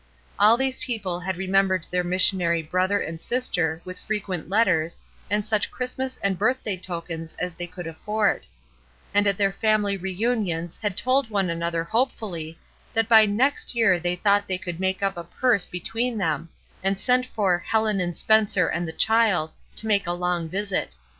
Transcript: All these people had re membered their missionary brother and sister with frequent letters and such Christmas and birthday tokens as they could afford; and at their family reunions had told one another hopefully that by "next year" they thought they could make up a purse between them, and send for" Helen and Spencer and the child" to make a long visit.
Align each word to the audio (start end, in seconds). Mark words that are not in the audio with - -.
All 0.39 0.57
these 0.57 0.79
people 0.79 1.19
had 1.19 1.37
re 1.37 1.45
membered 1.45 1.85
their 1.91 2.03
missionary 2.03 2.63
brother 2.63 2.99
and 2.99 3.21
sister 3.21 3.83
with 3.85 3.99
frequent 3.99 4.49
letters 4.49 4.99
and 5.29 5.45
such 5.45 5.69
Christmas 5.69 6.17
and 6.23 6.39
birthday 6.39 6.75
tokens 6.75 7.35
as 7.39 7.53
they 7.53 7.67
could 7.67 7.85
afford; 7.85 8.47
and 9.13 9.27
at 9.27 9.37
their 9.37 9.51
family 9.51 9.97
reunions 9.97 10.75
had 10.77 10.97
told 10.97 11.29
one 11.29 11.51
another 11.51 11.83
hopefully 11.83 12.57
that 12.95 13.07
by 13.07 13.27
"next 13.27 13.75
year" 13.75 13.99
they 13.99 14.15
thought 14.15 14.47
they 14.47 14.57
could 14.57 14.79
make 14.79 15.03
up 15.03 15.17
a 15.17 15.23
purse 15.23 15.65
between 15.67 16.17
them, 16.17 16.49
and 16.81 16.99
send 16.99 17.27
for" 17.27 17.59
Helen 17.59 17.99
and 17.99 18.17
Spencer 18.17 18.67
and 18.67 18.87
the 18.87 18.93
child" 18.93 19.51
to 19.75 19.85
make 19.85 20.07
a 20.07 20.13
long 20.13 20.49
visit. 20.49 20.95